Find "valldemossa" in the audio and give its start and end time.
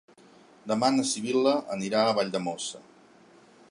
2.21-2.85